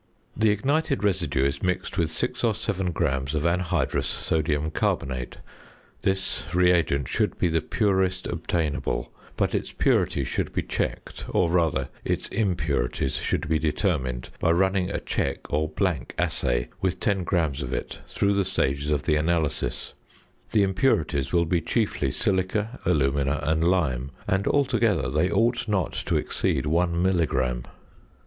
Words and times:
The 0.35 0.49
ignited 0.49 1.03
residue 1.03 1.45
is 1.45 1.61
mixed 1.61 1.95
with 1.95 2.09
6 2.11 2.43
or 2.43 2.55
7 2.55 2.89
grams 2.91 3.35
of 3.35 3.43
anhydrous 3.43 4.05
sodium 4.07 4.71
carbonate. 4.71 5.37
This 6.01 6.43
reagent 6.55 7.07
should 7.07 7.37
be 7.37 7.49
the 7.49 7.61
purest 7.61 8.25
obtainable, 8.25 9.11
but 9.37 9.53
its 9.53 9.71
purity 9.71 10.23
should 10.23 10.53
be 10.53 10.63
checked, 10.63 11.25
or 11.29 11.51
rather 11.51 11.87
its 12.03 12.27
impurities 12.29 13.17
should 13.17 13.47
be 13.47 13.59
determined 13.59 14.29
by 14.39 14.49
running 14.49 14.89
a 14.89 14.99
"check" 14.99 15.41
or 15.53 15.69
"blank" 15.69 16.15
assay 16.17 16.69
with 16.81 16.99
10 16.99 17.23
grams 17.23 17.61
of 17.61 17.71
it 17.71 17.99
through 18.07 18.33
the 18.33 18.43
stages 18.43 18.89
of 18.89 19.03
the 19.03 19.17
analysis; 19.17 19.93
the 20.49 20.63
impurities 20.63 21.31
will 21.31 21.45
be 21.45 21.61
chiefly 21.61 22.09
silica, 22.09 22.79
alumina 22.87 23.39
and 23.43 23.63
lime, 23.63 24.09
and 24.27 24.47
altogether 24.47 25.11
they 25.11 25.29
ought 25.29 25.67
not 25.67 25.93
to 25.93 26.15
exceed 26.17 26.65
1 26.65 26.99
milligram. 27.03 27.65